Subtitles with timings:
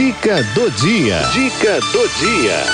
[0.00, 1.18] Dica do dia.
[1.30, 2.64] Dica do dia.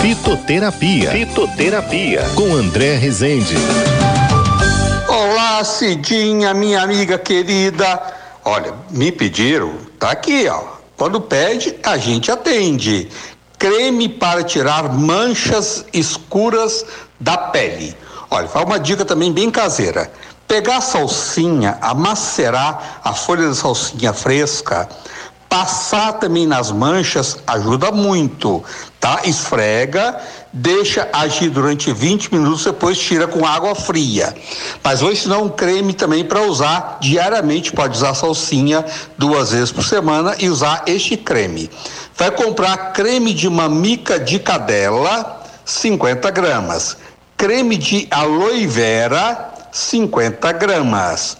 [0.00, 1.10] Fitoterapia.
[1.10, 2.22] Fitoterapia.
[2.34, 3.56] Com André Rezende.
[5.06, 8.00] Olá, Cidinha, minha amiga querida.
[8.42, 10.62] Olha, me pediram, tá aqui, ó.
[10.96, 13.06] Quando pede, a gente atende.
[13.58, 16.86] Creme para tirar manchas escuras
[17.20, 17.94] da pele.
[18.30, 20.10] Olha, faz uma dica também bem caseira.
[20.46, 24.88] Pegar a salsinha, amacerar a folha da salsinha fresca,
[25.54, 28.62] passar também nas manchas ajuda muito,
[28.98, 29.20] tá?
[29.24, 30.20] Esfrega,
[30.52, 34.34] deixa agir durante 20 minutos, depois tira com água fria.
[34.82, 38.84] Mas vou ensinar um creme também para usar diariamente, pode usar salsinha
[39.16, 41.70] duas vezes por semana e usar este creme.
[42.16, 46.96] Vai comprar creme de mamica de cadela, 50 gramas.
[47.36, 51.36] Creme de aloe vera, 50 gramas.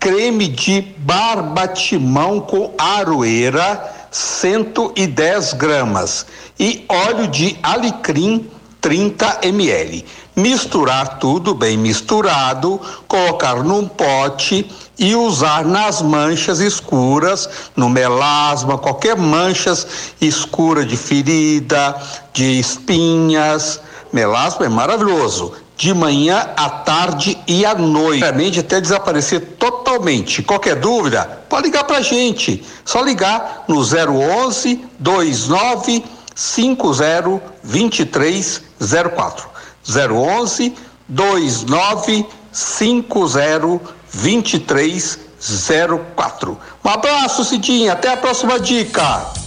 [0.00, 6.24] Creme de barbatimão com aroeira, 110 gramas.
[6.58, 8.48] E óleo de alecrim,
[8.80, 10.04] 30 ml.
[10.34, 19.16] Misturar tudo bem misturado, colocar num pote e usar nas manchas escuras, no melasma, qualquer
[19.16, 19.86] manchas
[20.20, 22.00] escura de ferida,
[22.32, 23.80] de espinhas.
[24.12, 28.20] Melasma é maravilhoso de manhã, à tarde e à noite.
[28.20, 30.42] Realmente até desaparecer totalmente.
[30.42, 32.66] Qualquer dúvida, pode ligar pra gente.
[32.84, 39.48] Só ligar no 011 29 50 2304.
[39.88, 40.74] 011
[41.08, 43.80] 29 50
[44.12, 46.58] 2304.
[46.84, 47.92] Um abraço, Cidinha.
[47.92, 49.37] Até a próxima dica.